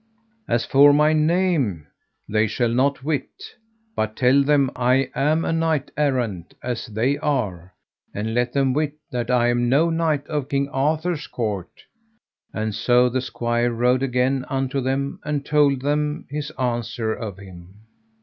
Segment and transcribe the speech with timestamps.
[0.47, 1.85] As for my name
[2.27, 3.35] they shall not wit,
[3.95, 7.75] but tell them I am a knight errant as they are,
[8.11, 11.81] and let them wit that I am no knight of King Arthur's court;
[12.51, 17.81] and so the squire rode again unto them and told them his answer of him.